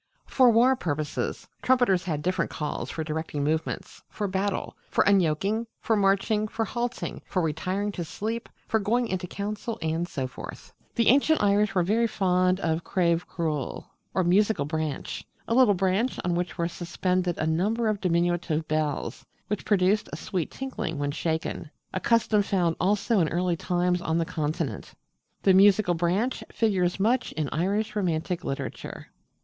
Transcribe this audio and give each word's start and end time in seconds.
For 0.25 0.49
war 0.49 0.75
purposes, 0.75 1.47
trumpeters 1.61 2.05
had 2.05 2.23
different 2.23 2.49
calls 2.49 2.89
for 2.89 3.03
directing 3.03 3.43
movements 3.43 4.01
for 4.09 4.27
battle, 4.27 4.75
for 4.89 5.03
unyoking, 5.07 5.67
for 5.79 5.95
marching, 5.95 6.47
for 6.47 6.65
halting, 6.65 7.21
for 7.27 7.39
retiring 7.39 7.91
to 7.91 8.03
sleep, 8.03 8.49
for 8.67 8.79
going 8.79 9.07
into 9.09 9.27
council, 9.27 9.77
and 9.79 10.07
so 10.07 10.25
forth. 10.25 10.73
The 10.95 11.09
ancient 11.09 11.43
Irish 11.43 11.75
were 11.75 11.83
very 11.83 12.07
fond 12.07 12.59
of 12.61 12.79
a 12.79 12.81
Craebh 12.81 13.19
ciuil 13.19 13.27
[crave 13.27 13.27
cule], 13.27 13.85
or 14.15 14.23
'musical 14.23 14.65
branch,' 14.65 15.23
a 15.47 15.53
little 15.53 15.75
branch 15.75 16.19
on 16.25 16.33
which 16.33 16.57
were 16.57 16.67
suspended 16.67 17.37
a 17.37 17.45
number 17.45 17.87
of 17.87 18.01
diminutive 18.01 18.67
bells, 18.67 19.23
which 19.49 19.65
produced 19.65 20.09
a 20.11 20.17
sweet 20.17 20.49
tinkling 20.49 20.97
when 20.97 21.11
shaken: 21.11 21.69
a 21.93 21.99
custom 21.99 22.41
found 22.41 22.75
also 22.79 23.19
in 23.19 23.29
early 23.29 23.55
times 23.55 24.01
on 24.01 24.17
the 24.17 24.25
Continent. 24.25 24.95
The 25.43 25.53
musical 25.53 25.93
branch 25.93 26.43
figures 26.51 26.99
much 26.99 27.33
in 27.33 27.49
Irish 27.51 27.95
romantic 27.95 28.43
literature. 28.43 29.11